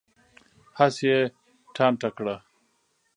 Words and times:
هسې 0.77 1.03
یې 1.11 1.19
ټانټه 1.75 2.09
کړه. 2.17 2.35